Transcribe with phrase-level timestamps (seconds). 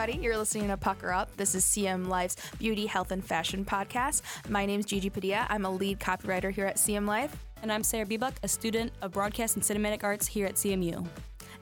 [0.00, 0.24] everybody.
[0.24, 1.36] You're listening to Pucker Up.
[1.36, 4.22] This is CM Life's Beauty, Health, and Fashion podcast.
[4.48, 5.46] My name is Gigi Padilla.
[5.50, 7.36] I'm a lead copywriter here at CM Life.
[7.60, 11.06] And I'm Sarah Bebuck, a student of broadcast and cinematic arts here at CMU.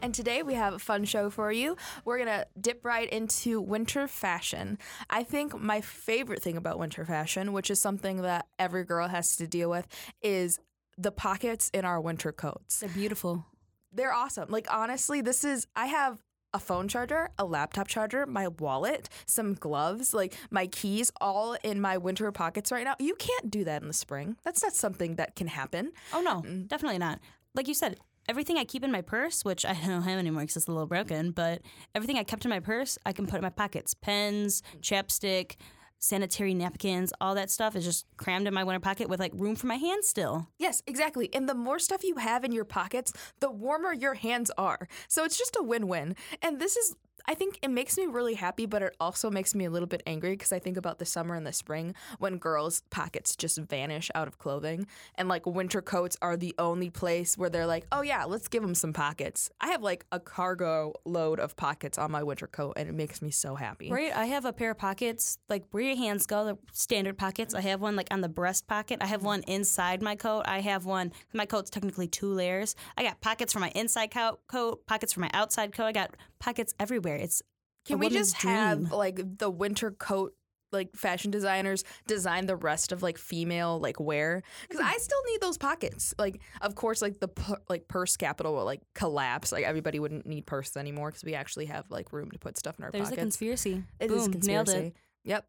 [0.02, 1.76] And today we have a fun show for you.
[2.04, 4.78] We're going to dip right into winter fashion.
[5.10, 9.34] I think my favorite thing about winter fashion, which is something that every girl has
[9.36, 9.88] to deal with,
[10.22, 10.60] is
[10.96, 12.78] the pockets in our winter coats.
[12.78, 13.46] They're beautiful.
[13.92, 14.48] They're awesome.
[14.48, 16.22] Like, honestly, this is, I have
[16.58, 21.80] a phone charger, a laptop charger, my wallet, some gloves, like my keys, all in
[21.80, 22.96] my winter pockets right now.
[22.98, 24.36] You can't do that in the spring.
[24.42, 25.92] That's not something that can happen.
[26.12, 26.66] Oh, no, mm.
[26.66, 27.20] definitely not.
[27.54, 27.96] Like you said,
[28.28, 30.88] everything I keep in my purse, which I don't have anymore because it's a little
[30.88, 31.62] broken, but
[31.94, 33.94] everything I kept in my purse, I can put in my pockets.
[33.94, 35.54] Pens, chapstick,
[35.98, 39.56] sanitary napkins, all that stuff is just crammed in my winter pocket with like room
[39.56, 40.48] for my hands still.
[40.58, 41.28] Yes, exactly.
[41.34, 44.88] And the more stuff you have in your pockets, the warmer your hands are.
[45.08, 46.16] So it's just a win win.
[46.42, 46.94] And this is
[47.28, 50.02] I think it makes me really happy, but it also makes me a little bit
[50.06, 54.10] angry because I think about the summer and the spring when girls' pockets just vanish
[54.14, 54.86] out of clothing.
[55.14, 58.62] And like winter coats are the only place where they're like, oh yeah, let's give
[58.62, 59.50] them some pockets.
[59.60, 63.20] I have like a cargo load of pockets on my winter coat and it makes
[63.20, 63.90] me so happy.
[63.90, 64.16] Right?
[64.16, 67.52] I have a pair of pockets, like where your hands go, the standard pockets.
[67.52, 69.00] I have one like on the breast pocket.
[69.02, 70.44] I have one inside my coat.
[70.46, 72.74] I have one, my coat's technically two layers.
[72.96, 75.84] I got pockets for my inside coat, coat pockets for my outside coat.
[75.84, 77.16] I got pockets everywhere.
[77.16, 77.42] It's
[77.86, 80.34] Can a we just have like the winter coat?
[80.70, 84.86] like fashion designers design the rest of like female like wear because Hmm.
[84.86, 88.66] i still need those pockets like of course like the pu- like purse capital will
[88.66, 92.38] like collapse like everybody wouldn't need purses anymore because we actually have like room to
[92.38, 93.08] put stuff in our pockets.
[93.08, 93.82] There's a conspiracy.
[93.98, 94.86] It Boom, is nailed conspiracy.
[94.88, 94.96] it.
[95.24, 95.46] yep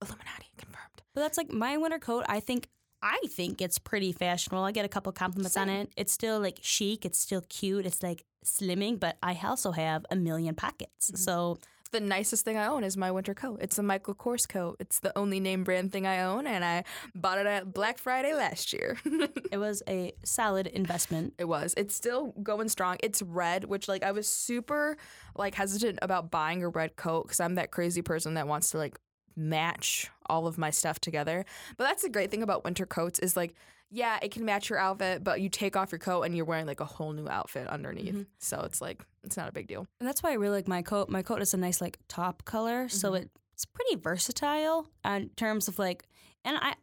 [0.00, 2.24] illuminati confirmed But that's like my winter coat.
[2.28, 2.68] I think
[3.02, 4.62] I think it's pretty fashionable.
[4.62, 5.90] I get a couple compliments on it.
[5.96, 7.04] It's still like chic.
[7.04, 7.86] It's still cute.
[7.86, 11.10] It's like slimming, but I also have a million pockets.
[11.10, 11.16] Mm-hmm.
[11.16, 11.58] So
[11.92, 13.58] the nicest thing I own is my winter coat.
[13.60, 14.76] It's a Michael Kors coat.
[14.78, 16.84] It's the only name brand thing I own, and I
[17.14, 18.96] bought it at Black Friday last year.
[19.50, 21.34] it was a solid investment.
[21.38, 21.74] It was.
[21.76, 22.96] It's still going strong.
[23.02, 24.96] It's red, which like I was super
[25.34, 28.78] like hesitant about buying a red coat because I'm that crazy person that wants to
[28.78, 28.98] like
[29.40, 31.44] match all of my stuff together.
[31.76, 33.54] But that's the great thing about winter coats is like,
[33.90, 36.66] yeah, it can match your outfit, but you take off your coat and you're wearing
[36.66, 38.14] like a whole new outfit underneath.
[38.14, 38.22] Mm-hmm.
[38.38, 39.86] So it's like it's not a big deal.
[39.98, 41.08] And that's why I really like my coat.
[41.08, 43.24] My coat is a nice like top color, so mm-hmm.
[43.52, 46.06] it's pretty versatile in terms of like
[46.44, 46.74] and I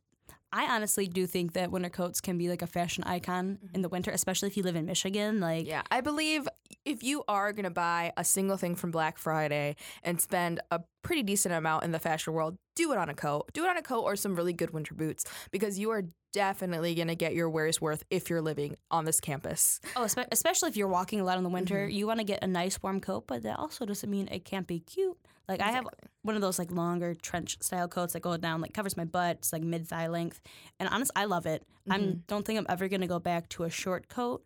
[0.52, 3.82] I honestly do think that winter coats can be like a fashion icon in mm-hmm.
[3.84, 5.40] the winter, especially if you live in Michigan.
[5.40, 6.48] Like Yeah, I believe
[6.88, 10.80] if you are going to buy a single thing from Black Friday and spend a
[11.04, 13.50] pretty decent amount in the fashion world, do it on a coat.
[13.54, 16.96] Do it on a coat or some really good winter boots because you are definitely
[16.96, 19.82] going to get your wear's worth if you're living on this campus.
[19.98, 21.98] Oh, especially if you're walking a lot in the winter, mm-hmm.
[21.98, 24.66] you want to get a nice warm coat, but that also doesn't mean it can't
[24.66, 25.18] be cute.
[25.50, 25.88] Like I have
[26.24, 29.38] one of those like longer trench style coats that go down, like covers my butt,
[29.38, 30.42] it's like mid thigh length,
[30.80, 31.64] and honest, I love it.
[31.90, 32.20] I mm-hmm.
[32.28, 34.44] don't think I'm ever gonna go back to a short coat.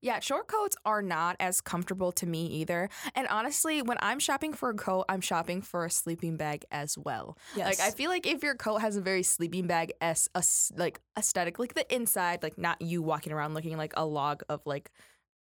[0.00, 2.88] Yeah, short coats are not as comfortable to me either.
[3.16, 6.96] And honestly, when I'm shopping for a coat, I'm shopping for a sleeping bag as
[6.96, 7.36] well.
[7.56, 10.28] Like I feel like if your coat has a very sleeping bag s
[10.76, 14.60] like aesthetic, like the inside, like not you walking around looking like a log of
[14.66, 14.92] like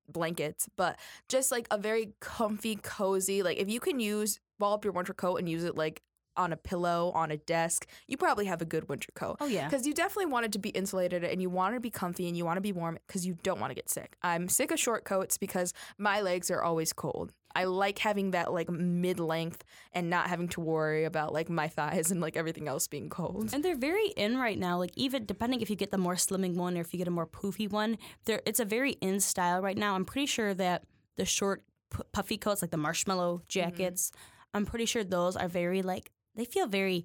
[0.09, 3.43] blankets, but just like a very comfy, cozy.
[3.43, 6.03] Like if you can use ball up your winter coat and use it like
[6.37, 9.37] on a pillow on a desk, you probably have a good winter coat.
[9.41, 11.81] Oh yeah, Because you definitely want it to be insulated and you want it to
[11.81, 14.17] be comfy and you want to be warm because you don't want to get sick.
[14.23, 17.33] I'm sick of short coats because my legs are always cold.
[17.57, 21.69] I like having that like mid length and not having to worry about like my
[21.69, 23.55] thighs and like everything else being cold.
[23.55, 24.79] and they're very in right now.
[24.79, 27.13] Like even depending if you get the more slimming one or if you get a
[27.13, 29.95] more poofy one, there it's a very in style right now.
[29.95, 30.83] I'm pretty sure that
[31.17, 33.45] the short pu- puffy coats, like the marshmallow mm-hmm.
[33.49, 34.11] jackets,
[34.53, 37.05] I'm pretty sure those are very like they feel very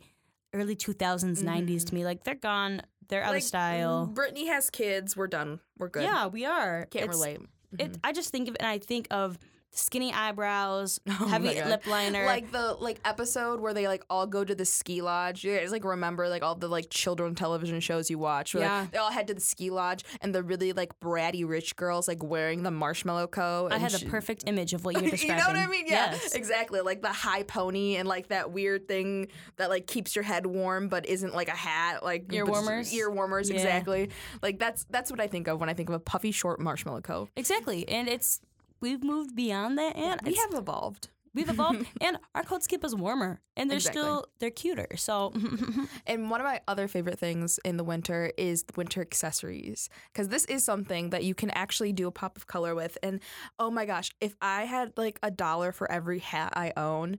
[0.54, 1.96] early 2000s 90s to mm-hmm.
[1.96, 5.18] me like they're gone they're out Like, of style Brittany has kids.
[5.18, 5.60] We're done.
[5.78, 6.04] We're good.
[6.04, 7.40] yeah we are Can't It's- relate.
[7.78, 7.94] it, mm-hmm.
[8.04, 9.38] i just think of and i think of
[9.72, 14.44] skinny eyebrows Oh heavy lip liner Like the like episode where they like all go
[14.44, 15.44] to the ski lodge.
[15.44, 18.70] You guys like remember like all the like children television shows you watch where like,
[18.70, 18.88] Yeah.
[18.92, 22.24] they all head to the ski lodge and the really like bratty rich girls like
[22.24, 23.72] wearing the marshmallow coat.
[23.72, 25.68] i had she- the perfect image of what you were you describing know what I
[25.68, 25.86] mean?
[25.88, 26.34] Yeah, yes.
[26.34, 26.82] exactly.
[26.82, 29.28] Like the high pony and like that weird thing
[29.58, 32.04] that like keeps your head warm but isn't like a hat.
[32.04, 32.92] Like Ear warmers?
[32.94, 33.56] Ear warmers, Yeah.
[33.58, 34.10] exactly.
[34.42, 37.02] Like that's that's what I think of when I think of a puffy short marshmallow
[37.02, 37.30] coat.
[37.36, 38.42] exactly and it's
[38.82, 41.10] we've moved beyond that and We have evolved.
[41.34, 44.02] we've evolved and our coats keep us warmer and they're Exactly.
[44.02, 45.32] still they're cuter so
[46.08, 50.30] And one of my other favorite things in the winter is the winter accessories because
[50.30, 52.98] this is something that you can actually do a pop of color with.
[53.04, 53.20] And
[53.60, 57.18] oh my gosh, if I had like a dollar for every hat I own,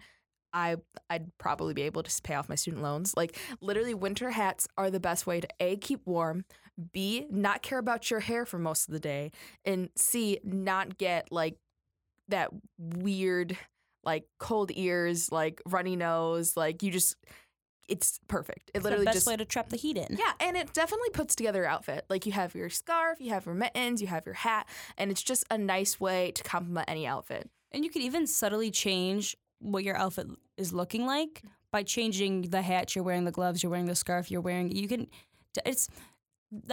[0.52, 0.76] I
[1.08, 3.14] I'd probably be able to pay off my student loans.
[3.16, 6.44] Like literally winter hats are the best way to A keep warm,
[6.92, 9.32] B not care about your hair for most of the day,
[9.64, 11.56] and C not get like
[12.28, 13.56] that weird
[14.02, 17.16] like cold ears, like runny nose, like you just
[17.88, 18.70] it's perfect.
[18.72, 20.16] It It's literally the best just way to trap the heat in.
[20.16, 22.04] yeah, and it definitely puts together your outfit.
[22.08, 25.22] Like you have your scarf, you have your mittens, you have your hat, and it's
[25.22, 27.50] just a nice way to complement any outfit.
[27.72, 30.26] And you can even subtly change what your outfit
[30.56, 34.30] is looking like by changing the hat you're wearing, the gloves you're wearing, the scarf
[34.30, 34.70] you're wearing.
[34.70, 35.06] You can,
[35.64, 35.88] it's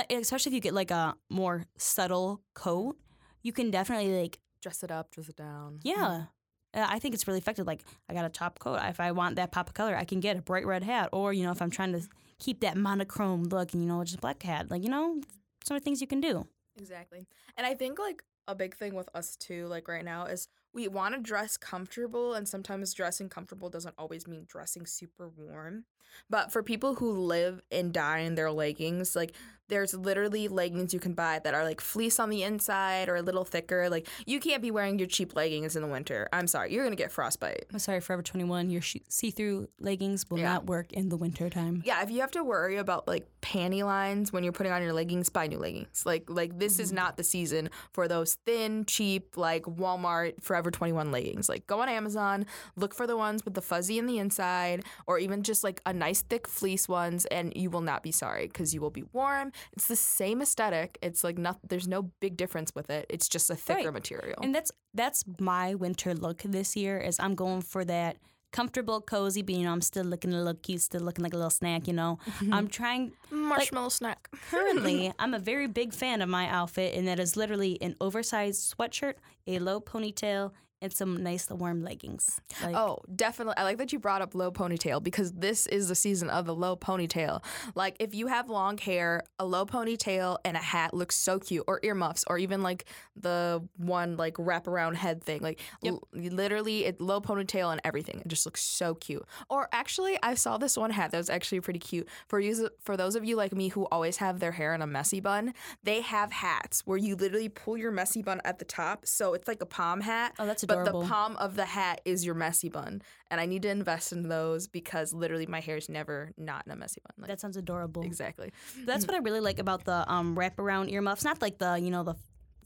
[0.09, 2.97] especially if you get like a more subtle coat,
[3.43, 5.79] you can definitely like, Dress it up, dress it down.
[5.83, 6.25] yeah.
[6.73, 7.65] Uh, I think it's really effective.
[7.65, 8.79] Like, I got a top coat.
[8.83, 11.09] If I want that pop of color, I can get a bright red hat.
[11.13, 12.01] Or, you know, if I'm trying to
[12.39, 15.21] keep that monochrome look and, you know, just a black hat, like, you know,
[15.63, 16.45] some of the things you can do.
[16.77, 17.25] Exactly.
[17.55, 20.87] And I think like a big thing with us too, like right now, is we
[20.87, 25.85] want to dress comfortable, and sometimes dressing comfortable doesn't always mean dressing super warm.
[26.29, 29.33] But for people who live and die in their leggings, like
[29.69, 33.21] there's literally leggings you can buy that are like fleece on the inside or a
[33.21, 33.89] little thicker.
[33.89, 36.27] Like you can't be wearing your cheap leggings in the winter.
[36.31, 37.65] I'm sorry, you're gonna get frostbite.
[37.71, 40.53] I'm sorry, Forever 21, your sh- see through leggings will Yeah.
[40.53, 41.83] not work in the winter time.
[41.85, 44.93] Yeah, if you have to worry about like panty lines when you're putting on your
[44.93, 46.05] leggings, buy new leggings.
[46.05, 46.95] Like like this is mm-hmm.
[46.95, 51.49] not the season for those thin, cheap, like Walmart Forever 21 leggings.
[51.49, 55.19] Like go on Amazon, look for the ones with the fuzzy in the inside or
[55.19, 58.73] even just like a nice thick fleece ones and you will not be sorry cuz
[58.73, 59.51] you will be warm.
[59.73, 60.97] It's the same aesthetic.
[61.03, 63.05] It's like not there's no big difference with it.
[63.07, 63.93] It's just a thicker Right.
[63.93, 64.39] material.
[64.41, 68.17] And that's that's my winter look this year is I'm going for that
[68.51, 71.37] comfortable, cozy, but you know, I'm still looking a little cute, still looking like a
[71.37, 72.19] little snack, you know.
[72.25, 72.53] Mm-hmm.
[72.53, 74.29] I'm trying Marshmallow snack.
[74.51, 78.75] currently I'm a very big fan of my outfit and that is literally an oversized
[78.75, 79.15] sweatshirt,
[79.45, 80.51] a low ponytail,
[80.81, 82.39] and some nice warm leggings.
[82.63, 83.55] Like, Oh, definitely.
[83.57, 86.53] I like that you brought up low ponytail because this is the season of the
[86.55, 87.43] low ponytail.
[87.75, 91.63] Like, if you have long hair, a low ponytail and a hat looks so cute,
[91.67, 92.85] or earmuffs, or even like
[93.15, 95.41] the one like wraparound head thing.
[95.41, 98.19] Like, l- literally, it low ponytail and everything.
[98.19, 99.25] It just looks so cute.
[99.49, 102.07] Or actually, I saw this one hat that was actually pretty cute.
[102.27, 104.87] For you, for those of you like me who always have their hair in a
[104.87, 105.53] messy bun,
[105.83, 109.47] they have hats where you literally pull your messy bun at the top, so it's
[109.47, 110.33] like a pom hat.
[110.37, 113.61] Oh, that's But the pom of the hat is your messy bun, and I need
[113.63, 117.13] to invest in those because literally my hair is never not in a messy bun.
[117.19, 118.03] Like, that sounds adorable.
[118.03, 118.51] exactly
[118.85, 121.23] That's what I really like about the um wraparound earmuffs.
[121.23, 122.15] Not like the, you know, the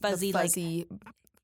[0.01, 0.87] fuzzy, the like fuzzy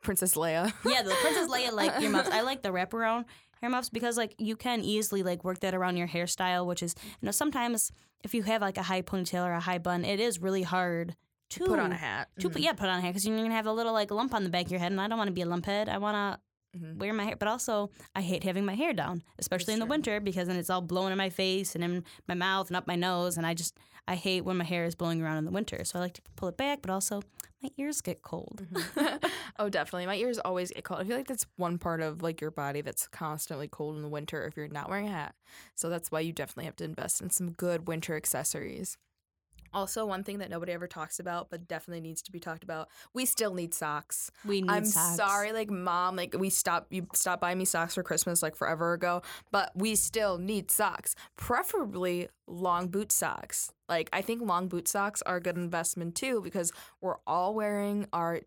[0.01, 0.71] Princess Leia.
[0.85, 2.29] yeah, the Princess Leia like earmuffs.
[2.29, 3.25] I like the wraparound
[3.61, 7.25] earmuffs because like you can easily like work that around your hairstyle, which is you
[7.25, 7.91] know sometimes
[8.23, 11.15] if you have like a high ponytail or a high bun, it is really hard
[11.49, 12.29] to Put on a hat.
[12.39, 14.33] To put yeah, put on a hat because you're gonna have a little like lump
[14.33, 15.89] on the back of your head, and I don't want to be a lump head.
[15.89, 16.41] I want to.
[16.77, 16.97] Mhm.
[16.97, 19.91] Wear my hair, but also I hate having my hair down, especially in the true.
[19.91, 22.87] winter because then it's all blowing in my face and in my mouth and up
[22.87, 23.77] my nose, and I just
[24.07, 25.83] I hate when my hair is blowing around in the winter.
[25.83, 27.21] So I like to pull it back, but also
[27.61, 28.65] my ears get cold.
[29.59, 30.05] oh, definitely.
[30.05, 31.01] My ears always get cold.
[31.01, 34.07] I feel like that's one part of like your body that's constantly cold in the
[34.09, 35.35] winter if you're not wearing a hat.
[35.75, 38.97] So that's why you definitely have to invest in some good winter accessories.
[39.73, 42.89] Also, one thing that nobody ever talks about, but definitely needs to be talked about,
[43.13, 44.31] we still need socks.
[44.45, 44.77] We need socks.
[44.77, 45.15] I'm socks.
[45.17, 48.93] sorry, like mom, like we stopped you stopped buying me socks for Christmas like forever
[48.93, 51.15] ago, but we still need socks.
[51.35, 53.71] Preferably long boot socks.
[53.89, 58.07] Like I think long boot socks are a good investment too because we're all wearing
[58.13, 58.41] our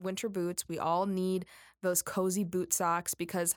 [0.00, 0.68] winter boots.
[0.68, 1.46] We all need
[1.82, 3.56] those cozy boot socks because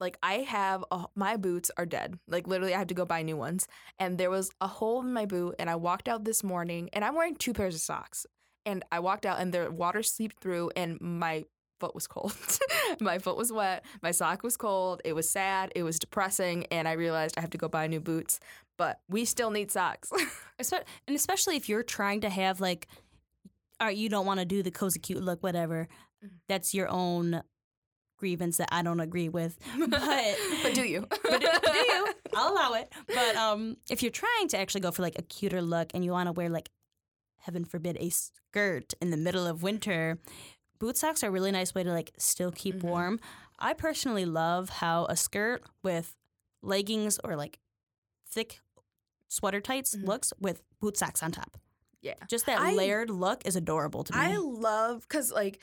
[0.00, 2.18] like I have a, my boots are dead.
[2.28, 3.66] Like literally I have to go buy new ones
[3.98, 7.04] and there was a hole in my boot and I walked out this morning and
[7.04, 8.26] I'm wearing two pairs of socks.
[8.64, 11.44] And I walked out and the water seeped through and my
[11.78, 12.34] foot was cold.
[13.00, 15.00] my foot was wet, my sock was cold.
[15.04, 18.00] It was sad, it was depressing and I realized I have to go buy new
[18.00, 18.40] boots.
[18.78, 20.10] But we still need socks.
[20.58, 22.86] And especially if you're trying to have like,
[23.78, 25.86] all right, you don't want to do the cozy cute look, whatever.
[26.24, 26.36] Mm-hmm.
[26.48, 27.42] That's your own
[28.16, 29.58] grievance that I don't agree with.
[29.78, 29.90] But
[30.62, 31.06] but do you?
[31.22, 32.06] but do, do you?
[32.34, 32.92] I'll allow it.
[33.06, 36.12] But um, if you're trying to actually go for like a cuter look and you
[36.12, 36.70] want to wear like,
[37.38, 40.18] heaven forbid, a skirt in the middle of winter,
[40.78, 42.88] boot socks are a really nice way to like still keep Mm-hmm.
[42.88, 43.20] warm.
[43.58, 46.14] I personally love how a skirt with
[46.62, 47.58] leggings or like
[48.28, 48.60] thick
[49.28, 50.06] sweater tights Mhm.
[50.06, 51.56] looks with boot socks on top.
[52.02, 52.14] yeah.
[52.28, 54.18] Just that I- layered look is adorable to me.
[54.18, 55.58] I love because like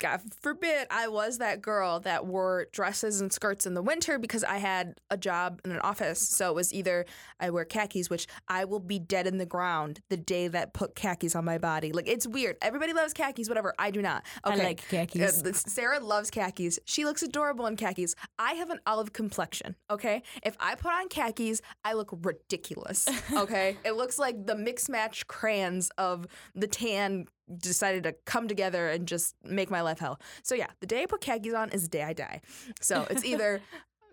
[0.00, 4.42] God forbid I was that girl that wore dresses and skirts in the winter because
[4.42, 6.20] I had a job in an office.
[6.20, 7.04] So it was either
[7.38, 10.94] I wear khakis, which I will be dead in the ground the day that put
[10.94, 11.92] khakis on my body.
[11.92, 12.56] Like it's weird.
[12.62, 13.74] Everybody loves khakis, whatever.
[13.78, 14.24] I do not.
[14.46, 14.60] Okay.
[14.60, 15.42] I like khakis.
[15.42, 16.78] Uh, Sarah loves khakis.
[16.86, 18.14] She looks adorable in khakis.
[18.38, 20.22] I have an olive complexion, okay?
[20.42, 23.76] If I put on khakis, I look ridiculous, okay?
[23.84, 27.26] it looks like the mix match crayons of the tan
[27.58, 30.20] decided to come together and just make my life hell.
[30.42, 32.40] So yeah, the day I put khakis on is the day I die.
[32.80, 33.60] So it's either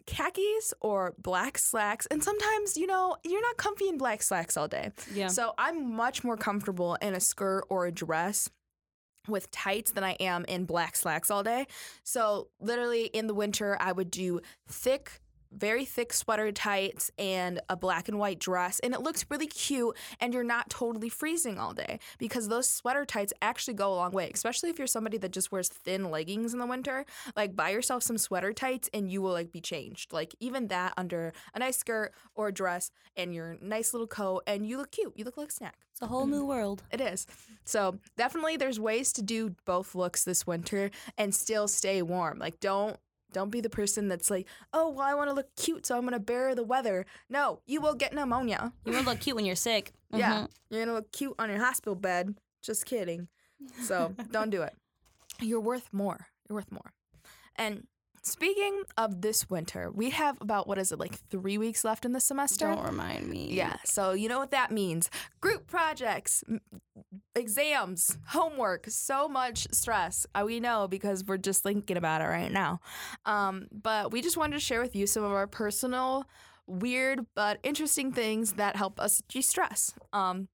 [0.06, 2.08] khakis or black slacks.
[2.08, 4.92] And sometimes, you know, you're not comfy in black slacks all day.
[5.14, 5.28] Yeah.
[5.28, 8.50] So I'm much more comfortable in a skirt or a dress
[9.28, 11.68] with tights than I am in black slacks all day.
[12.04, 15.20] So literally in the winter, I would do thick.
[15.52, 19.96] Very thick sweater tights and a black and white dress, and it looks really cute.
[20.20, 24.12] And you're not totally freezing all day because those sweater tights actually go a long
[24.12, 27.06] way, especially if you're somebody that just wears thin leggings in the winter.
[27.36, 30.14] Like, buy yourself some sweater tights, and you will like be changed.
[30.14, 34.44] Like, even that under a nice skirt or a dress, and your nice little coat,
[34.48, 35.14] and you look cute.
[35.16, 35.78] You look like a snack.
[35.98, 36.84] It's a whole new world.
[36.92, 37.26] It is.
[37.66, 42.38] So definitely there's ways to do both looks this winter and still stay warm.
[42.38, 42.98] Like don't
[43.34, 46.02] don't be the person that's like, "Oh, well I want to look cute, so I'm
[46.02, 48.72] going to bear the weather." No, you will get pneumonia.
[48.86, 49.94] You to look cute when you're sick.
[50.14, 50.34] Yeah.
[50.44, 50.48] Mhm.
[50.70, 52.36] You're going to look cute on your hospital bed.
[52.62, 53.28] Just kidding.
[53.84, 54.74] So, don't do it.
[55.42, 56.28] You're worth more.
[56.50, 56.94] You're worth more.
[57.56, 57.88] And
[58.28, 62.14] speaking of this winter, we have about what is it like 3 weeks left in
[62.14, 62.68] the semester?
[62.68, 63.50] Don't remind me.
[63.52, 65.10] Yeah, so you know what that means.
[65.42, 66.44] Group projects,
[67.36, 70.26] exams, homework, so much stress.
[70.36, 72.80] Uh, we know because we're just thinking about it right now.
[73.26, 76.26] Um, but we just wanted to share with you some of our personal,
[76.68, 79.94] weird, but interesting things that help us de stress.
[80.14, 80.48] Um,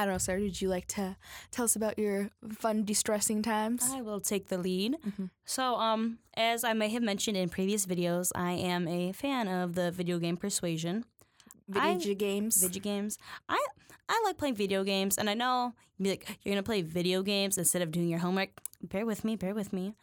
[0.00, 1.14] I don't know, Sarah, would you like to
[1.50, 3.86] tell us about your fun de stressing times?
[3.92, 4.96] I will take the lead.
[5.02, 5.28] Mhm.
[5.44, 9.74] So, um, as I may have mentioned in previous videos, I am a fan of
[9.74, 11.04] the video game Persuasion.
[11.74, 12.56] I- Video games.
[12.62, 13.18] Video games.
[13.46, 13.58] I
[14.08, 17.22] I like playing video games, and I know you'd be like you're gonna play video
[17.22, 18.50] games instead of doing your homework.
[18.82, 19.36] Bear with me.
[19.36, 19.94] Bear with me.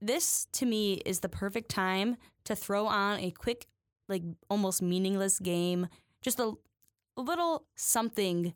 [0.00, 3.66] This to me is the perfect time to throw on a quick,
[4.08, 5.88] like almost meaningless game,
[6.22, 6.54] just a,
[7.18, 8.54] a little something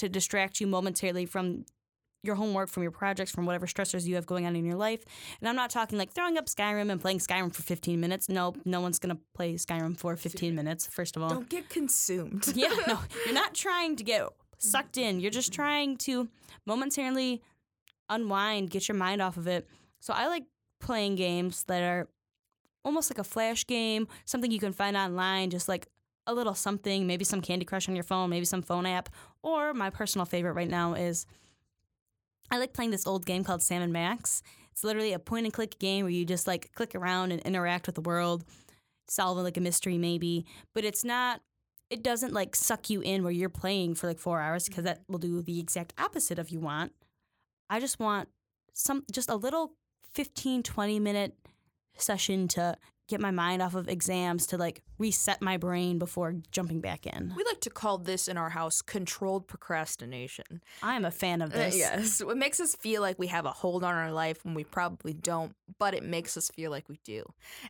[0.00, 1.64] to distract you momentarily from
[2.22, 5.04] your homework, from your projects, from whatever stressors you have going on in your life.
[5.40, 8.28] And I'm not talking like throwing up Skyrim and playing Skyrim for 15 minutes.
[8.28, 10.86] No, no one's gonna play Skyrim for 15 minutes.
[10.86, 12.52] First of all, don't get consumed.
[12.54, 14.28] yeah, no, you're not trying to get
[14.58, 15.20] sucked in.
[15.20, 16.28] You're just trying to
[16.66, 17.42] momentarily
[18.08, 19.66] unwind, get your mind off of it.
[20.00, 20.44] So I like
[20.80, 22.08] playing games that are
[22.84, 25.86] almost like a flash game, something you can find online, just like
[26.30, 29.08] a little something, maybe some Candy Crush on your phone, maybe some phone app.
[29.42, 31.26] Or my personal favorite right now is
[32.50, 34.42] I like playing this old game called Sam and Max.
[34.72, 37.86] It's literally a point and click game where you just like click around and interact
[37.86, 38.44] with the world,
[39.08, 41.40] solve like a mystery maybe, but it's not
[41.90, 45.00] it doesn't like suck you in where you're playing for like 4 hours because that
[45.08, 46.92] will do the exact opposite of you want.
[47.68, 48.28] I just want
[48.74, 49.72] some just a little
[50.12, 51.34] 15 20 minute
[51.96, 52.76] session to
[53.10, 57.32] get my mind off of exams to like reset my brain before jumping back in.
[57.36, 60.62] We like to call this in our house controlled procrastination.
[60.82, 61.76] I am a fan of Uh, this.
[61.76, 64.64] yes, it makes us feel like we have a hold on our life when we
[64.64, 67.24] probably don't, but it makes us feel like we do.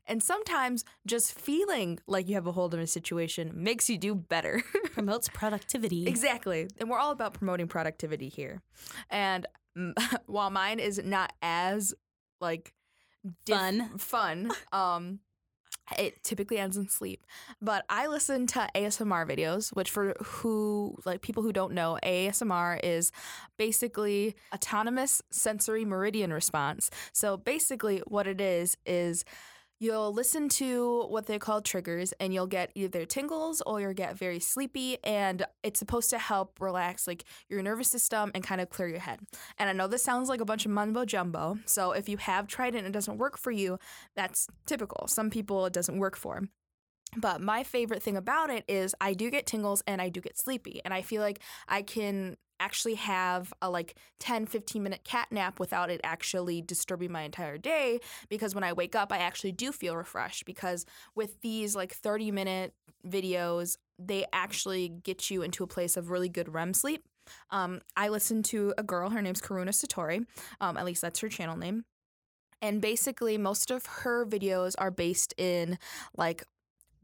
[0.06, 4.14] And sometimes just feeling like you have a hold on a situation makes you do
[4.14, 4.62] better.
[4.92, 6.06] Promotes productivity.
[6.06, 6.68] exactly.
[6.78, 8.60] And we're all about promoting productivity here.
[9.08, 9.46] And
[10.26, 11.94] while mine is not as
[12.40, 12.74] like
[13.44, 13.98] diff- Fun.
[13.98, 15.20] fun, um
[15.98, 17.24] it typically ends in sleep.
[17.60, 22.80] But I listen to ASMR videos, which for who like people who don't know, ASMR
[22.82, 23.12] is
[23.56, 26.90] basically autonomous sensory meridian response.
[27.12, 29.24] So basically what it is is
[29.80, 34.16] you'll listen to what they call triggers and you'll get either tingles or you'll get
[34.16, 38.68] very sleepy and it's supposed to help relax like your nervous system and kind of
[38.68, 39.20] clear your head.
[39.58, 41.58] And I know this sounds like a bunch of mumbo jumbo.
[41.64, 43.78] So if you have tried it and it doesn't work for you,
[44.14, 45.08] that's typical.
[45.08, 46.42] Some people it doesn't work for.
[47.16, 50.38] But my favorite thing about it is I do get tingles and I do get
[50.38, 50.80] sleepy.
[50.84, 55.58] And I feel like I can actually have a like 10 15 minute cat nap
[55.58, 57.98] without it actually disturbing my entire day
[58.28, 62.30] because when I wake up I actually do feel refreshed because with these like 30
[62.30, 62.74] minute
[63.06, 67.04] videos they actually get you into a place of really good REM sleep.
[67.50, 70.24] Um, I listened to a girl, her name's Karuna Satori,
[70.60, 71.84] um, at least that's her channel name.
[72.62, 75.78] And basically, most of her videos are based in
[76.16, 76.44] like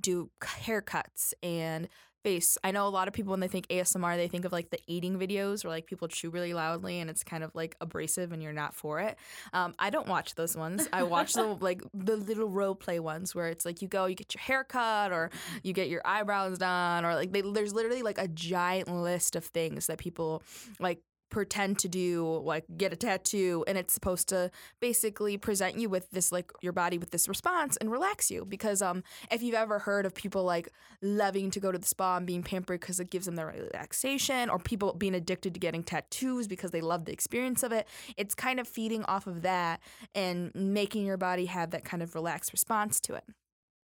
[0.00, 1.88] do haircuts and
[2.26, 2.58] face.
[2.64, 4.80] I know a lot of people when they think ASMR, they think of like the
[4.88, 8.42] eating videos where like people chew really loudly and it's kind of like abrasive and
[8.42, 9.16] you're not for it.
[9.52, 10.88] Um, I don't watch those ones.
[10.92, 14.16] I watch the like the little role play ones where it's like you go, you
[14.16, 15.30] get your hair cut or
[15.62, 19.44] you get your eyebrows done or like they, there's literally like a giant list of
[19.44, 20.42] things that people
[20.80, 20.98] like
[21.30, 26.10] pretend to do like get a tattoo and it's supposed to basically present you with
[26.10, 28.44] this like your body with this response and relax you.
[28.44, 30.68] Because um if you've ever heard of people like
[31.02, 34.48] loving to go to the spa and being pampered because it gives them the relaxation
[34.48, 38.34] or people being addicted to getting tattoos because they love the experience of it it's
[38.34, 39.80] kind of feeding off of that
[40.14, 43.24] and making your body have that kind of relaxed response to it.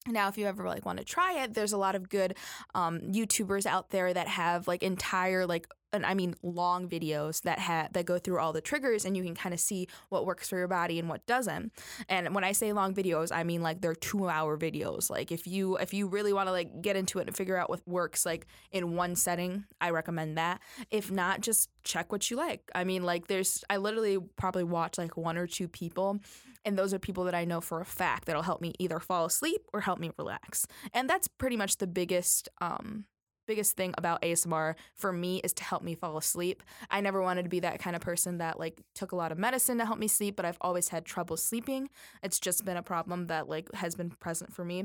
[0.06, 2.36] Now, if you ever like want to try it, there's a lot of good
[2.74, 7.58] um, YouTubers out there that have like entire like and I mean long videos that
[7.58, 10.48] have that go through all the triggers and you can kind of see what works
[10.48, 11.72] for your body and what doesn't.
[12.08, 15.10] And when I say long videos, I mean like they're 2-hour videos.
[15.10, 17.70] Like if you if you really want to like get into it and figure out
[17.70, 20.60] what works like in one setting, I recommend that.
[20.90, 22.70] If not, just check what you like.
[22.74, 26.20] I mean like there's I literally probably watch like one or two people
[26.64, 29.24] and those are people that I know for a fact that'll help me either fall
[29.24, 30.66] asleep or help me relax.
[30.92, 33.06] And that's pretty much the biggest um
[33.50, 36.62] biggest thing about ASMR for me is to help me fall asleep.
[36.88, 39.38] I never wanted to be that kind of person that like took a lot of
[39.38, 41.90] medicine to help me sleep, but I've always had trouble sleeping.
[42.22, 44.84] It's just been a problem that like has been present for me.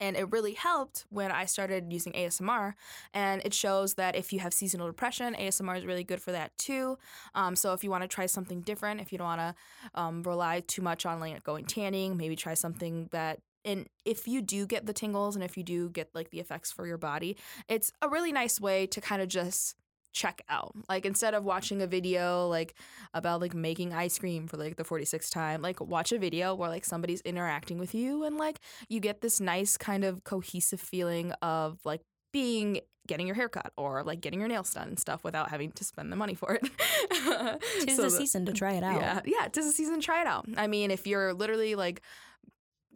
[0.00, 2.74] And it really helped when I started using ASMR.
[3.14, 6.58] And it shows that if you have seasonal depression, ASMR is really good for that
[6.58, 6.98] too.
[7.36, 9.54] Um, so if you want to try something different, if you don't want to
[9.94, 14.40] um, rely too much on like going tanning, maybe try something that and if you
[14.40, 17.36] do get the tingles and if you do get like the effects for your body,
[17.68, 19.74] it's a really nice way to kind of just
[20.12, 20.72] check out.
[20.88, 22.74] Like instead of watching a video like
[23.12, 26.70] about like making ice cream for like the 46th time, like watch a video where
[26.70, 31.32] like somebody's interacting with you and like you get this nice kind of cohesive feeling
[31.42, 32.00] of like
[32.32, 35.70] being getting your hair cut or like getting your nails done and stuff without having
[35.72, 36.68] to spend the money for it.
[37.84, 39.00] Tis so the season to try it out.
[39.00, 40.46] Yeah, yeah, tis the season to try it out.
[40.56, 42.02] I mean, if you're literally like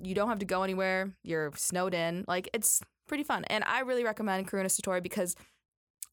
[0.03, 3.45] you don't have to go anywhere, you're snowed in, like it's pretty fun.
[3.45, 5.37] And I really recommend Karuna Satori because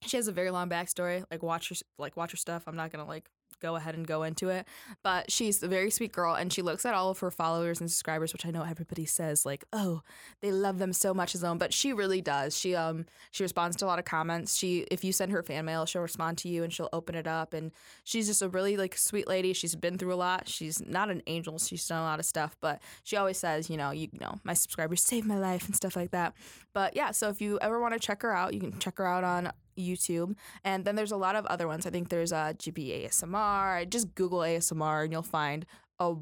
[0.02, 1.24] she has a very long backstory.
[1.32, 2.64] Like watch her like watch her stuff.
[2.68, 3.30] I'm not gonna like
[3.60, 4.68] go ahead and go into it.
[5.04, 7.90] But she's a very sweet girl and she looks at all of her followers and
[7.90, 10.02] subscribers, which I know everybody says like, oh,
[10.42, 11.58] they love them so much as them.
[11.58, 12.58] But she really does.
[12.58, 14.56] She um she responds to a lot of comments.
[14.56, 17.28] She if you send her fan mail, she'll respond to you and she'll open it
[17.28, 17.54] up.
[17.54, 17.72] And
[18.04, 19.54] she's just a really like sweet lady.
[19.54, 20.48] She's been through a lot.
[20.48, 21.60] She's not an angel.
[21.60, 24.36] She's done a lot of stuff, but she always says, you know, you, you know,
[24.44, 26.34] my subscribers saved my life and stuff like that.
[26.74, 29.08] But yeah, so if you ever want to check her out, you can check her
[29.08, 30.36] out on YouTube.
[30.64, 31.86] And then there's a lot of other ones.
[31.86, 33.90] I think there's a uh, Gibi ASMR.
[33.90, 35.66] Just Google ASMR and you'll find
[36.00, 36.16] a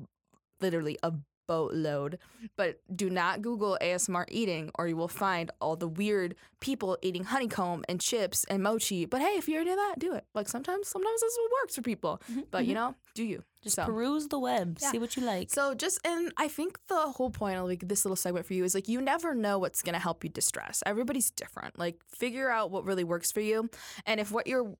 [0.62, 1.14] literally a
[1.48, 2.20] boatload.
[2.56, 7.24] But do not Google ASMR eating or you will find all the weird people eating
[7.24, 9.06] honeycomb and chips and mochi.
[9.06, 10.26] But hey, if you're into that, do it.
[10.34, 12.22] Like sometimes sometimes that's what works for people.
[12.32, 12.42] Mm-hmm.
[12.52, 12.90] But you mm-hmm.
[12.90, 13.44] know, do you.
[13.64, 13.86] Just so.
[13.86, 14.92] peruse the web, yeah.
[14.92, 15.50] see what you like.
[15.50, 18.64] So just and I think the whole point of like this little segment for you
[18.64, 20.84] is like you never know what's gonna help you distress.
[20.86, 21.80] Everybody's different.
[21.80, 23.70] Like figure out what really works for you.
[24.06, 24.76] And if what you're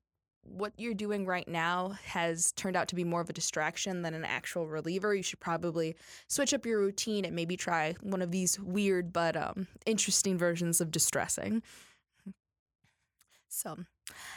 [0.48, 4.14] what you're doing right now has turned out to be more of a distraction than
[4.14, 5.96] an actual reliever, you should probably
[6.28, 10.80] switch up your routine and maybe try one of these weird but um, interesting versions
[10.80, 11.62] of distressing.
[13.48, 13.76] So,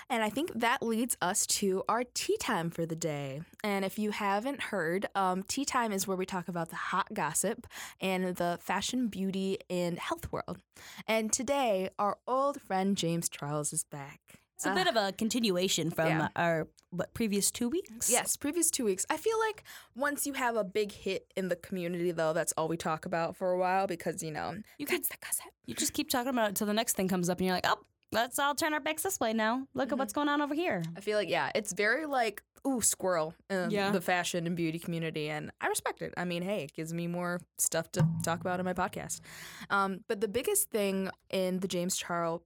[0.09, 3.41] and I think that leads us to our tea time for the day.
[3.63, 7.13] And if you haven't heard, um, tea time is where we talk about the hot
[7.13, 7.67] gossip
[7.99, 10.59] and the fashion, beauty, and health world.
[11.05, 14.39] And today, our old friend James Charles is back.
[14.59, 16.27] It's a uh, bit of a continuation from yeah.
[16.35, 18.11] our what previous two weeks.
[18.11, 19.05] Yes, previous two weeks.
[19.09, 19.63] I feel like
[19.95, 23.37] once you have a big hit in the community, though, that's all we talk about
[23.37, 25.45] for a while because you know you that's the gossip.
[25.65, 27.67] You just keep talking about it until the next thing comes up, and you're like,
[27.69, 27.77] oh,
[28.11, 29.65] let's all turn our backs this way now.
[29.73, 29.93] Look mm-hmm.
[29.93, 30.83] at what's going on over here.
[30.97, 33.91] I feel like yeah, it's very like ooh squirrel in yeah.
[33.91, 36.13] the fashion and beauty community, and I respect it.
[36.17, 39.21] I mean, hey, it gives me more stuff to talk about in my podcast.
[39.69, 42.41] Um, but the biggest thing in the James Charles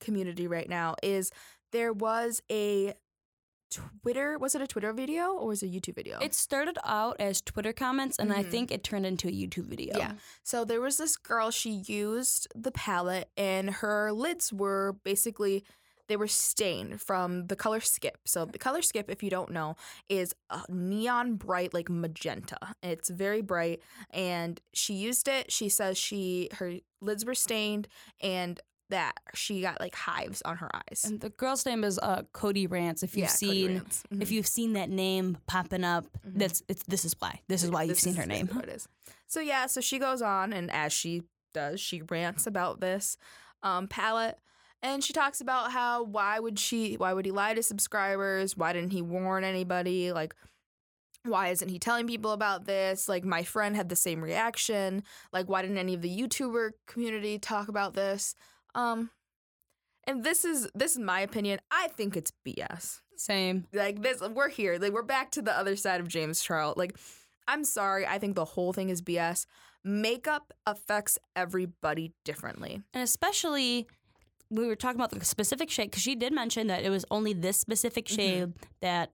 [0.00, 1.30] community right now is
[1.72, 2.94] there was a
[3.70, 6.18] Twitter was it a Twitter video or was it a YouTube video?
[6.20, 8.40] It started out as Twitter comments and mm-hmm.
[8.40, 9.98] I think it turned into a YouTube video.
[9.98, 10.12] Yeah.
[10.44, 15.64] So there was this girl, she used the palette and her lids were basically
[16.06, 18.18] they were stained from the color skip.
[18.26, 19.76] So the color skip, if you don't know,
[20.08, 22.58] is a neon bright like magenta.
[22.82, 23.80] It's very bright
[24.10, 25.50] and she used it.
[25.50, 27.88] She says she her lids were stained
[28.20, 31.04] and that she got like hives on her eyes.
[31.04, 33.02] And the girl's name is uh, Cody Rants.
[33.02, 34.22] If you've yeah, seen mm-hmm.
[34.22, 36.38] if you've seen that name popping up, mm-hmm.
[36.38, 37.40] that's it's this is why.
[37.48, 38.48] This is why you've seen her name.
[38.48, 38.88] What it is.
[39.26, 43.16] So yeah, so she goes on and as she does, she rants about this
[43.62, 44.38] um, palette
[44.82, 48.56] And she talks about how why would she why would he lie to subscribers?
[48.56, 50.12] Why didn't he warn anybody?
[50.12, 50.34] Like
[51.24, 53.08] why isn't he telling people about this?
[53.08, 55.02] Like my friend had the same reaction.
[55.32, 58.34] Like why didn't any of the YouTuber community talk about this?
[58.74, 59.10] Um
[60.06, 61.60] and this is this is my opinion.
[61.70, 63.00] I think it's BS.
[63.16, 63.66] Same.
[63.72, 64.78] Like this we're here.
[64.78, 66.76] Like we're back to the other side of James Charles.
[66.76, 66.96] Like
[67.46, 69.46] I'm sorry, I think the whole thing is BS.
[69.84, 72.82] Makeup affects everybody differently.
[72.94, 73.86] And especially
[74.50, 77.32] we were talking about the specific shade because she did mention that it was only
[77.32, 79.10] this specific shade that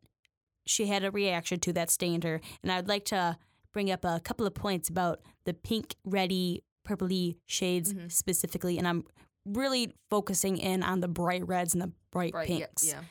[0.67, 2.41] she had a reaction to that stained her.
[2.63, 3.37] And I'd like to
[3.73, 8.79] bring up a couple of points about the pink, reddy, purpley shades specifically.
[8.79, 9.05] And I'm
[9.45, 12.49] really focusing in on the bright reds and the bright Right.
[12.49, 12.57] Yeah.
[12.67, 12.87] pinks.
[12.87, 13.03] yeah.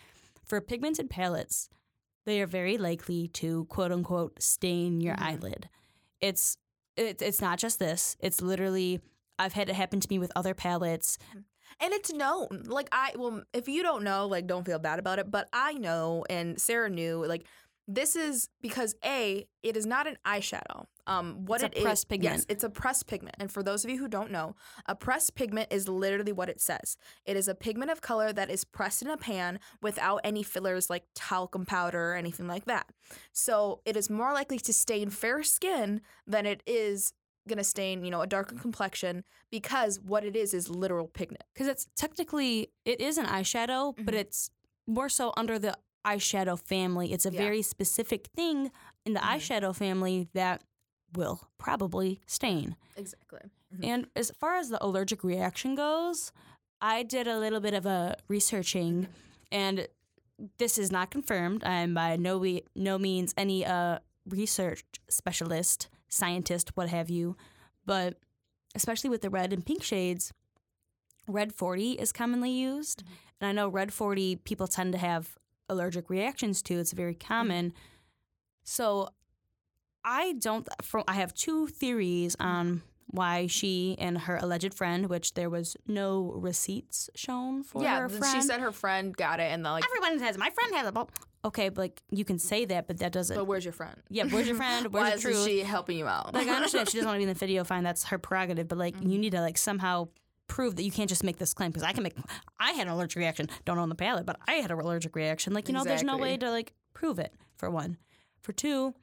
[0.43, 1.69] For pigmented palettes,
[2.25, 5.21] they are very likely to quote unquote stain your Mhm.
[5.21, 5.69] eyelid.
[6.21, 6.57] It's
[6.97, 8.17] it, it's not just this.
[8.19, 8.99] It's literally
[9.37, 11.17] I've had it happen to me with other palettes.
[11.79, 12.63] And it's known.
[12.65, 15.73] Like I well, if you don't know, like don't feel bad about it, but I
[15.73, 17.45] know and Sarah knew like
[17.91, 20.85] this is because A, it is not an eyeshadow.
[21.07, 22.35] Um what It's a it is- pressed pigment.
[22.35, 23.35] Yes, it's a pressed pigment.
[23.39, 26.61] And for those of you who don't know, a pressed pigment is literally what it
[26.61, 26.97] says.
[27.25, 30.87] It is a pigment of color that is pressed in a pan without any fillers
[30.89, 32.85] like talcum powder or anything like that.
[33.33, 37.13] So it is more likely to stain fair skin than it is
[37.47, 41.43] gonna stain, you know, a darker complexion because what it is is literal pigment.
[41.53, 44.19] because it's technically it is an eyeshadow, but Mhm.
[44.19, 44.51] it's
[44.85, 45.75] more so under the
[46.05, 47.11] eyeshadow family.
[47.13, 47.39] It's a Yeah.
[47.41, 48.71] very specific thing
[49.05, 49.35] in the Mhm.
[49.37, 50.63] eyeshadow family that
[51.13, 52.75] will probably stain.
[52.95, 53.49] Exactly.
[53.83, 56.31] And as far as the allergic reaction goes,
[56.81, 59.07] I did a little bit of a researching,
[59.51, 59.87] and
[60.57, 61.63] this is not confirmed.
[61.63, 67.35] I'm by no we, no means any uh, research specialist, scientist, what have you,
[67.85, 68.19] but
[68.75, 70.31] especially with the red and pink shades,
[71.27, 73.03] red 40 is commonly used,
[73.41, 75.37] and I know red 40 people tend to have
[75.69, 76.79] allergic reactions to.
[76.79, 77.73] It's very common.
[78.63, 79.09] So
[80.03, 80.67] I don't.
[80.83, 85.75] From I have two theories on why she and her alleged friend, which there was
[85.87, 88.35] no receipts shown for yeah, her friend.
[88.35, 89.83] she said her friend got it, and the like.
[89.85, 90.37] everyone has.
[90.37, 90.91] My friend has a.
[90.91, 91.09] ball."
[91.45, 93.35] Okay, but like you can say that, but that doesn't.
[93.35, 93.95] But where's your friend?
[94.09, 94.87] yeah, where's your friend?
[94.93, 96.33] Why Where's the isn't she helping you out?
[96.33, 97.63] like I understand she doesn't want to be in the video.
[97.63, 98.67] Fine, that's her prerogative.
[98.67, 99.09] But like Mm-hmm.
[99.09, 100.09] you need to like somehow
[100.49, 102.13] prove that you can't just make this claim because I can make.
[102.59, 103.47] I had an allergic reaction.
[103.65, 105.53] Don't own the palette, but I had an allergic reaction.
[105.53, 107.33] Like you know, there's no way to like prove it.
[107.57, 107.97] For one,
[108.41, 108.93] for two.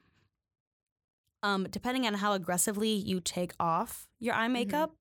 [1.43, 4.93] Um, depending on how aggressively you take off your eye makeup,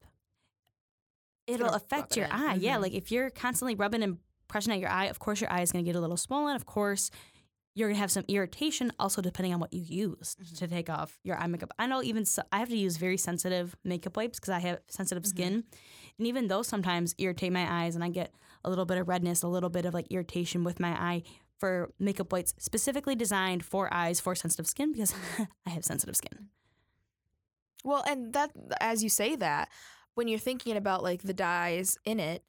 [1.48, 2.32] it'll gonna affect your in.
[2.32, 2.56] eye.
[2.56, 2.82] Yeah, Mhm.
[2.82, 5.72] like if you're constantly rubbing and pressing at your eye, of course your eye is
[5.72, 6.56] going to get a little swollen.
[6.56, 7.10] Of course,
[7.74, 8.92] you're going to have some irritation.
[9.00, 10.56] Also, depending on what you use Mm-hmm.
[10.56, 11.72] to take off your eye makeup.
[11.80, 14.80] I know even so, I have to use very sensitive makeup wipes because I have
[14.88, 15.30] sensitive Mm-hmm.
[15.30, 15.64] skin,
[16.18, 19.44] and even those sometimes irritate my eyes, and I get a little bit of redness,
[19.44, 21.24] a little bit of like irritation with my eye.
[21.58, 25.16] For makeup wipes specifically designed for eyes for sensitive skin because
[25.66, 26.50] I have sensitive skin.
[27.86, 28.52] well, and that
[28.82, 29.70] as you say that,
[30.16, 32.44] when you're thinking about like the dyes in it,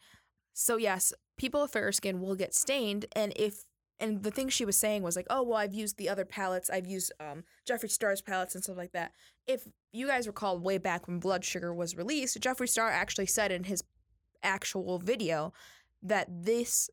[0.55, 3.65] so yes, people with fair skin will get stained, and if
[3.99, 6.71] and the thing she was saying was like, oh well, I've used the other palettes,
[6.71, 9.13] I've used um, Jeffree Star's palettes and stuff like that.
[9.47, 13.53] If you guys recall way back when Blood Sugar was released, Jeffree Star actually said
[13.53, 13.83] in his
[14.43, 15.53] actual video
[16.03, 16.91] that this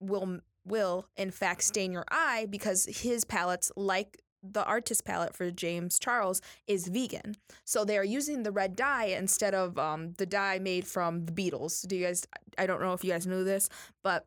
[0.00, 5.50] will will in fact stain your eye because his palettes like the artist palette for
[5.50, 7.34] James Charles is vegan.
[7.64, 11.32] So they are using the red dye instead of um, the dye made from the
[11.32, 11.82] beetles.
[11.82, 12.26] Do you guys
[12.58, 13.68] I don't know if you guys knew this,
[14.02, 14.26] but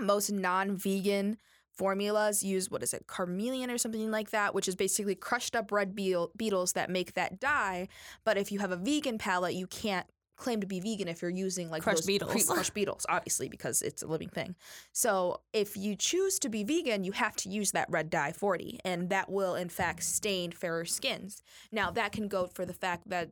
[0.00, 1.36] most non-vegan
[1.72, 5.72] formulas use what is it carmelian or something like that which is basically crushed up
[5.72, 7.88] red beetle, beetles that make that dye
[8.24, 11.30] but if you have a vegan palette you can't claim to be vegan if you're
[11.30, 12.30] using like Crushed beetles.
[12.32, 14.54] pre- crushed beetles obviously because it's a living thing
[14.92, 18.80] so if you choose to be vegan you have to use that red dye 40
[18.84, 23.08] and that will in fact stain fairer skins now that can go for the fact
[23.08, 23.30] that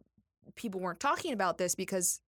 [0.55, 2.21] people weren't talking about this because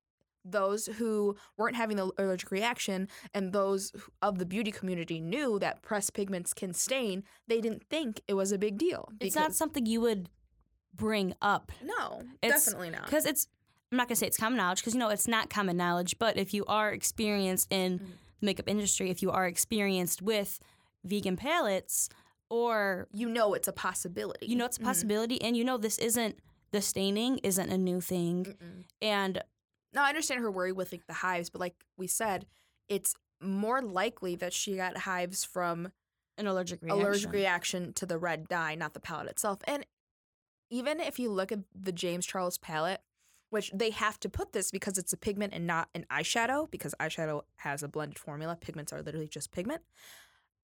[0.45, 5.83] those who weren't having the allergic reaction and those of the beauty community knew that
[5.83, 9.09] pressed pigments can stain, they didn't think it was a big deal.
[9.21, 10.29] It's not something you would
[10.95, 13.05] bring up No, It's- definitely not.
[13.07, 13.49] because it's
[13.93, 16.19] I'm not gonna say it's common knowledge because you know it's not common knowledge.
[16.19, 18.07] But if you are experienced in Mm.
[18.41, 20.59] the makeup industry, if you are experienced with
[21.05, 22.09] vegan palettes,
[22.51, 24.47] or You know it's a possibility.
[24.47, 24.85] you know it's a Mhm.
[24.85, 26.39] possibility, and you know this isn't
[26.73, 28.85] the staining isn't a new thing, Mm-mm.
[29.01, 29.43] and
[29.95, 32.47] No, I understand her worry with like the hives, but like we said,
[32.89, 35.91] it's more likely that she got hives from
[36.37, 37.01] an allergic reaction.
[37.01, 39.61] allergic reaction to the red dye, not the palette itself.
[39.67, 39.87] And
[40.71, 43.01] even if you look at the James Charles palette,
[43.51, 46.95] which they have to put this because it's a pigment and not an eyeshadow, because
[46.99, 48.57] eyeshadow has a blended formula.
[48.61, 49.83] Pigments are literally just pigment.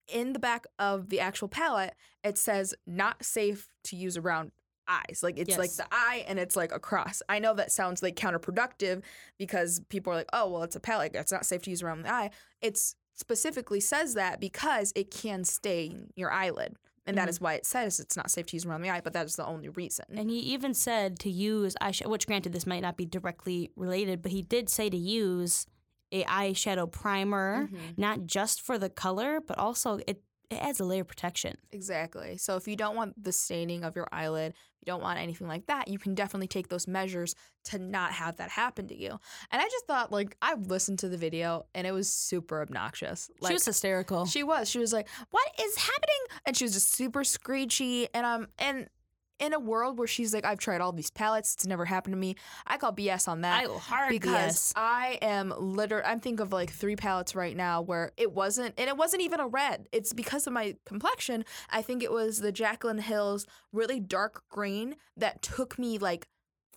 [0.09, 4.51] In the back of the actual palette, it says not safe to use around
[4.91, 5.21] eyes.
[5.23, 7.23] Like it's like the eye and it's like across.
[7.29, 9.03] I know that sounds like counterproductive
[9.39, 11.13] because people are like, oh, well, it's a palette.
[11.15, 12.31] It's not safe to use around the eye.
[12.61, 16.77] It's specifically says that because it can stain your eyelid.
[17.07, 17.31] And that Mhm.
[17.31, 19.37] is why it says it's not safe to use around the eye, but that is
[19.37, 20.05] the only reason.
[20.11, 24.23] And he even said to use eyeshadow, which granted this might not be directly related,
[24.23, 25.67] but he did say to use
[26.13, 27.99] a eyeshadow primer, Mhm.
[27.99, 31.57] not just for the color, but also it, it adds a layer of protection.
[31.71, 32.37] Exactly.
[32.37, 35.67] So if you don't want the staining of your eyelid, you don't want anything like
[35.67, 37.35] that, you can definitely take those measures
[37.65, 39.11] to not have that happen to you.
[39.51, 43.31] And I just thought, like, I listened to the video and it was super obnoxious.
[43.41, 44.27] Like, she was hysterical.
[44.27, 44.69] She was.
[44.69, 48.09] She was like, "What is happening?" And she was just super screechy.
[48.13, 48.89] And um, and
[49.41, 51.55] in a world where she's like, "I've tried all these palettes.
[51.55, 54.73] It's never happened to me." I call BS on that I will hard because BS.
[54.77, 56.05] I am literally.
[56.05, 59.41] I'm thinking of like three palettes right now where it wasn't, and it wasn't even
[59.41, 59.89] a red.
[59.91, 61.45] It's because of my complexion.
[61.71, 66.29] I think it was the Jaclyn Hill's really dark green that took me like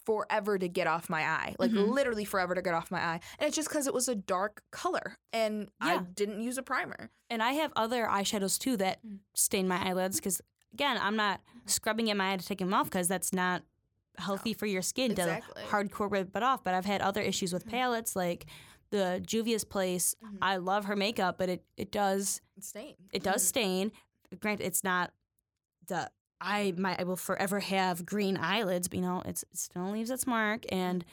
[0.06, 1.88] forever to get off my eye like Mhm.
[1.88, 4.62] literally forever to get off my eye and it's just because it was a dark
[4.70, 9.20] color and i didn't use a primer And I have other eyeshadows too that Mm.
[9.34, 10.42] stain my eyelids because,
[10.74, 13.64] again, I'm not scrubbing in my eye to take them off because that's not
[14.18, 15.64] healthy for your skin Exactly.
[15.64, 16.64] to hardcore rip it off.
[16.64, 17.72] But I've had other issues with Mhm.
[17.72, 18.46] palettes like
[18.92, 20.16] the Juvia's Place.
[20.24, 20.38] Mhm.
[20.42, 23.92] I love her makeup, but it, it does stain it does stain.
[24.40, 25.14] Granted, it's not
[25.88, 29.90] the I my I will forever have green eyelids, but you know it's it still
[29.92, 30.66] leaves its mark.
[30.72, 31.06] And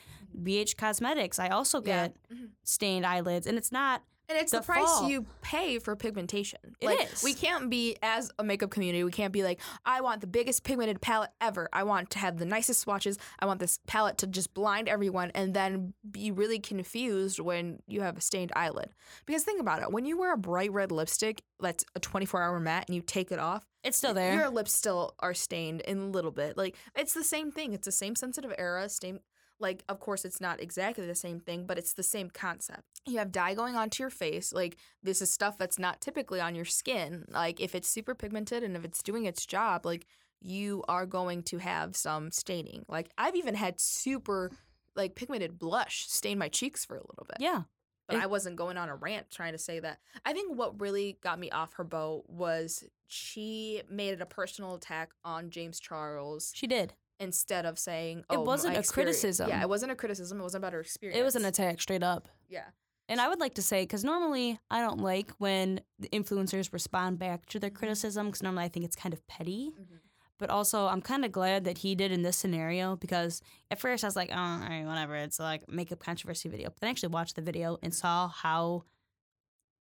[0.43, 2.07] BH Cosmetics, I also Yeah.
[2.09, 2.49] get Mhm.
[2.63, 5.09] stained eyelids, and it's not and it's the, the price fall.
[5.09, 6.59] you pay for pigmentation.
[6.79, 7.23] It like is.
[7.23, 10.63] we can't be as a makeup community, we can't be like, I want the biggest
[10.63, 11.69] pigmented palette ever.
[11.73, 13.17] I want to have the nicest swatches.
[13.39, 18.01] I want this palette to just blind everyone and then be really confused when you
[18.01, 18.89] have a stained eyelid.
[19.25, 22.85] Because think about it, when you wear a bright red lipstick that's a 24-hour matte
[22.87, 24.33] and you take it off, it's still there.
[24.33, 26.57] your lips still are stained in a little bit.
[26.57, 27.73] Like it's the same thing.
[27.73, 29.19] It's the same sensitive era, same
[29.61, 33.01] like of course it's not exactly the same thing, but it's the same concept.
[33.05, 34.51] You have dye going onto your face.
[34.51, 37.25] Like this is stuff that's not typically on your skin.
[37.29, 40.05] Like if it's super pigmented and if it's doing its job, like
[40.41, 42.83] you are going to have some staining.
[42.89, 44.51] Like I've even had super
[44.95, 47.61] like pigmented blush stain my cheeks for a little bit yeah.
[48.07, 49.99] but It- I wasn't going on a rant trying to say that.
[50.25, 54.75] I think what really got me off her boat was she made it a personal
[54.75, 56.93] attack on James Charles She did.
[57.21, 59.47] Instead of saying It "Oh, wasn't a criticism.
[59.49, 60.39] Yeah, it wasn't a criticism.
[60.39, 61.19] It wasn't about her experience.
[61.19, 62.27] It was an attack straight up.
[62.49, 62.65] Yeah.
[63.07, 67.19] And I would like to say, because normally I don't like when the influencers respond
[67.19, 67.75] back to their Mhm.
[67.75, 69.71] criticism, because normally I think it's kind of petty.
[69.79, 69.99] Mhm.
[70.37, 74.03] But also, I'm kind of glad that he did in this scenario because at first
[74.03, 75.15] I was like, oh, all right, whatever.
[75.15, 76.69] It's like makeup controversy video.
[76.69, 78.85] But then I actually watched the video and saw how,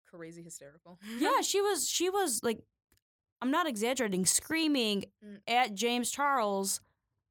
[0.07, 0.99] Crazy hysterical.
[1.19, 2.63] yeah, she was, she was like,
[3.43, 5.41] I'm not exaggerating, screaming Mm.
[5.47, 6.81] at James Charles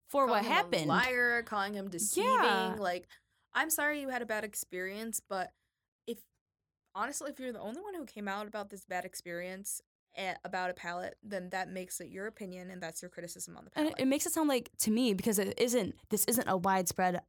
[0.07, 0.87] for Calling what him a happened.
[0.87, 2.31] liar, calling him deceiving.
[2.33, 2.75] Yeah.
[2.79, 3.07] Like,
[3.53, 5.51] I'm sorry you had a bad experience, but
[6.07, 6.17] if
[6.95, 9.81] honestly, if you're the only one who came out about this bad experience
[10.15, 13.65] eh, about a palette, then that makes it your opinion and that's your criticism on
[13.65, 13.99] the And palette.
[13.99, 15.95] it, it makes it sound like to me because it isn't.
[16.09, 17.21] This isn't a widespread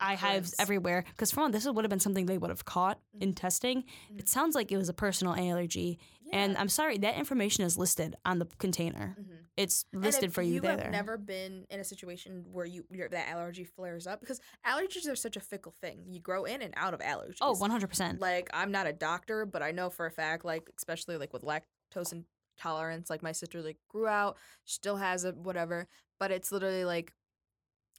[0.00, 0.60] eye hives Occurrence.
[0.60, 1.04] everywhere.
[1.08, 3.84] Because for one, this would have been something they would have caught in testing.
[4.12, 4.18] Mhm.
[4.18, 5.98] It sounds like it was a personal allergy,
[6.32, 9.16] and I'm sorry that information is listed on the container.
[9.18, 9.45] Mhm.
[9.56, 10.78] It's listed for you, you there.
[10.78, 15.10] have never been in a situation where you your, that allergy flares up because allergies
[15.10, 16.04] are such a fickle thing.
[16.08, 17.38] You grow in and out of allergies.
[17.40, 18.20] oh, 100 percent.
[18.20, 21.42] like I'm not a doctor, but I know for a fact, like especially like with
[21.42, 22.12] lactose
[22.58, 25.88] intolerance, like my sister like grew out, still has it, whatever.
[26.20, 27.14] But it's literally like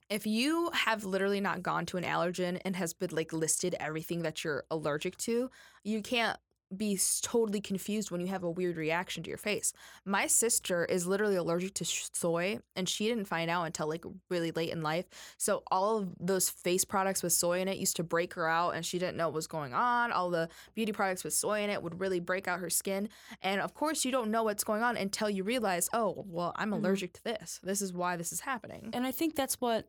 [0.09, 4.21] if you have literally not gone to an allergen and has been like listed everything
[4.21, 5.49] that you're allergic to,
[5.83, 6.37] you can't
[6.75, 9.71] be totally confused when you have a weird reaction to your face.
[10.03, 14.51] My sister is literally allergic to soy and she didn't find out until like really
[14.51, 15.05] late in life.
[15.37, 18.71] So all of those face products with soy in it used to break her out
[18.71, 20.11] and she didn't know what was going on.
[20.11, 23.07] All the beauty products with soy in it would really break out her skin.
[23.41, 26.71] And of course, you don't know what's going on until you realize, "Oh, well, I'm
[26.71, 26.77] Mhm.
[26.77, 27.59] allergic to this.
[27.63, 29.87] This is why this is happening." And I think that's what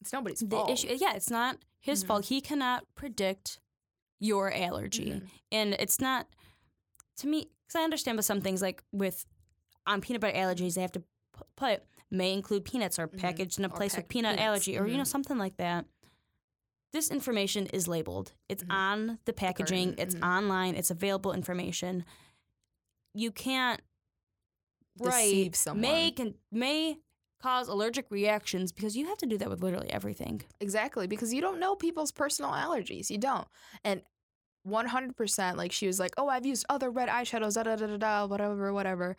[0.00, 0.70] It's nobody's the fault.
[0.70, 0.94] issue.
[1.00, 2.06] Yeah, it's not his Mhm.
[2.06, 2.24] fault.
[2.26, 3.60] He cannot predict
[4.18, 5.28] your allergy, Mhm.
[5.52, 6.26] and it's not
[7.16, 9.24] to me because I understand with some things like with
[9.86, 11.02] on peanut butter allergies, they have to
[11.56, 13.18] put may include peanuts or Mhm.
[13.18, 14.42] packaged in a Or place with peanut peanuts.
[14.46, 15.06] allergy or you know Mhm.
[15.06, 15.86] something like that.
[16.92, 18.32] This information is labeled.
[18.48, 18.72] It's Mhm.
[18.72, 19.94] on the packaging.
[19.98, 20.74] It's online.
[20.74, 22.04] It's available information.
[23.14, 23.82] You can't
[24.96, 25.82] Deceive right someone.
[25.82, 26.98] may can may
[27.42, 30.42] cause allergic reactions because you have to do that with literally everything.
[30.60, 33.10] Exactly, because you don't know people's personal allergies.
[33.10, 33.46] You don't.
[33.84, 34.02] And
[34.66, 37.96] 100% like she was like, "Oh, I've used other red eyeshadows, da da da da
[37.96, 39.16] da, whatever, whatever."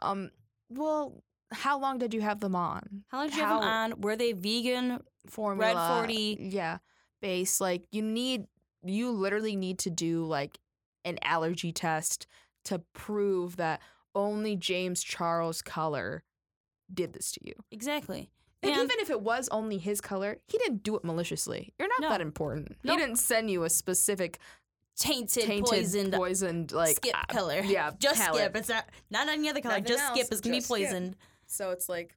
[0.00, 0.30] Um,
[0.68, 3.04] well, how long did you have them on?
[3.08, 4.00] How long did you have them on?
[4.00, 5.00] Were they vegan?
[5.26, 6.48] Formula, Red 40.
[6.50, 6.78] Yeah.
[7.20, 8.46] Base like you need
[8.82, 10.58] you literally need to do like
[11.04, 12.26] an allergy test
[12.64, 13.80] to prove that
[14.14, 16.24] only James Charles color
[16.92, 17.54] did this to you.
[17.70, 18.30] Exactly.
[18.62, 21.74] And, And- even if it was only his color, he didn't do it maliciously.
[21.78, 22.08] You're not No.
[22.10, 22.76] that important.
[22.84, 22.96] Nope.
[22.96, 24.38] He didn't send you a specific
[24.94, 27.60] Tainted, tainted, poisoned, poisoned, like skip uh, color.
[27.64, 28.42] Yeah, just palette.
[28.42, 28.56] skip.
[28.56, 29.76] It's not not any other color.
[29.76, 30.78] Nothing just else, skip is gonna be just skip.
[30.82, 31.16] poisoned.
[31.46, 32.14] So it's like,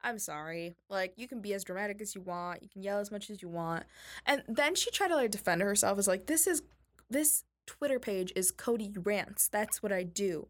[0.00, 0.74] I'm sorry.
[0.88, 2.62] Like you can be as dramatic as you want.
[2.62, 3.84] You can yell as much as you want.
[4.24, 6.62] And then she tried to like defend herself as like this is
[7.10, 9.46] this Twitter page is Cody rants.
[9.48, 10.48] That's what I do.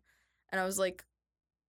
[0.50, 1.04] And I was like,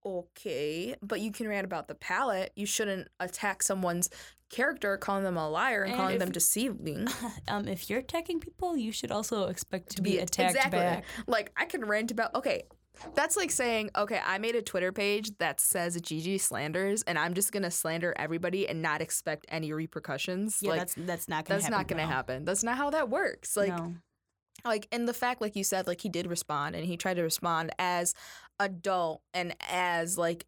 [0.05, 2.51] okay, but you can rant about the palette.
[2.55, 4.09] You shouldn't attack someone's
[4.49, 7.07] character, calling them a liar and, And calling if- them deceiving.
[7.47, 10.79] Um, if you're attacking people, you should also expect to be, attacked exactly.
[10.79, 11.03] back.
[11.25, 12.63] Like I can rant about okay.
[13.15, 17.33] That's like saying, okay, I made a Twitter page that says Gigi slanders, and I'm
[17.33, 20.59] just gonna slander everybody and not expect any repercussions.
[20.62, 21.77] Yeah, like that's that's not gonna that's happen.
[21.77, 22.09] not gonna no.
[22.09, 22.45] happen.
[22.45, 23.57] That's not how that works.
[23.57, 23.95] Like no.
[24.63, 27.23] like and the fact, like you said, like he did respond and he tried to
[27.23, 28.13] respond as
[28.59, 30.45] adult and as like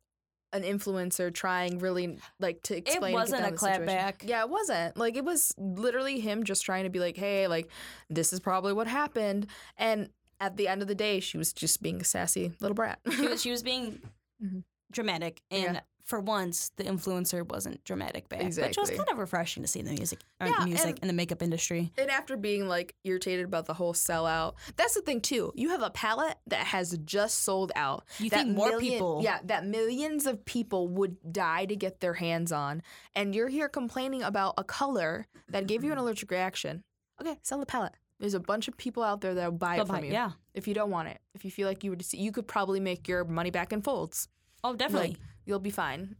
[0.53, 3.13] an influencer trying really like to explain.
[3.13, 4.15] get wasn't a clapback.
[4.27, 4.97] Yeah, it wasn't.
[4.97, 7.69] Like it was literally him just trying to be like, hey, like
[8.09, 9.47] this is probably what happened.
[9.77, 10.09] And
[10.41, 12.99] at the end of the day, she was just being a sassy little brat.
[13.15, 14.01] she was she was being
[14.43, 14.63] Mhm.
[14.91, 15.79] dramatic, and Yeah.
[16.05, 19.85] For once, the influencer wasn't dramatic back, which was kind of refreshing to see in
[19.85, 21.91] the music, Yeah, music and- in the makeup industry.
[21.97, 25.51] And after being like irritated about the whole sellout, that's the thing too.
[25.55, 28.05] You have a palette that has just sold out.
[28.19, 29.21] You that think more million- people?
[29.23, 32.81] yeah, that millions of people would die to get their hands on,
[33.15, 36.05] and you're here complaining about a color that gave you an mm-hmm.
[36.05, 36.83] allergic reaction.
[37.19, 37.93] Okay, sell the palette.
[38.19, 40.11] There's a bunch of people out there that will buy it But from my- you.
[40.11, 40.31] yeah.
[40.53, 43.07] If you don't want it, if you feel like you would, you could probably make
[43.07, 44.27] your money back in folds.
[44.63, 45.09] Oh, definitely.
[45.09, 46.15] Like, you'll be fine.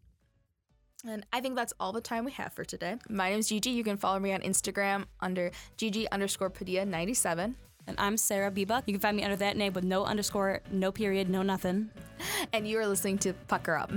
[1.08, 2.98] And I think that's all the time we have for today.
[3.10, 3.72] My name's Gigi.
[3.72, 7.56] You can follow me on Instagram under Gigi underscore Padilla 97.
[7.88, 8.84] and I'm Sarah Biba.
[8.86, 11.90] You can find me under that name with no underscore, no period, no nothing.
[12.54, 13.92] And you are listening to Pucker Up.